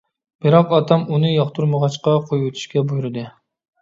بىراق 0.45 0.71
ئاتام 0.77 1.03
ئۇنى 1.17 1.33
ياقتۇرمىغاچقا، 1.33 2.17
قويۇۋېتىشكە 2.33 2.87
بۇيرۇدى. 2.93 3.29